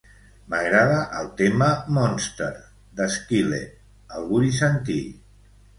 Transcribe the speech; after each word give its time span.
M'agrada 0.51 0.95
el 1.19 1.29
tema 1.41 1.67
"Monster" 1.99 2.49
de 3.01 3.09
Skillet; 3.19 3.79
el 4.19 4.29
vull 4.33 4.53
sentir. 4.67 5.03